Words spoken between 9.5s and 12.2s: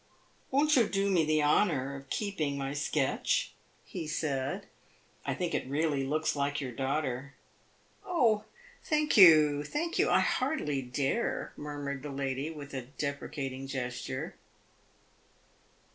thank you; I hardly dare," murmured the